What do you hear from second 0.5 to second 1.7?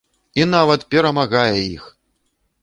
нават перамагае